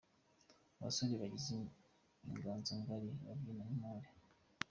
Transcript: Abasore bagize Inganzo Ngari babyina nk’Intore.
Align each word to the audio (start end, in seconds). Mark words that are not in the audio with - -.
Abasore 0.79 1.13
bagize 1.21 1.55
Inganzo 2.29 2.71
Ngari 2.81 3.09
babyina 3.23 3.63
nk’Intore. 3.67 4.09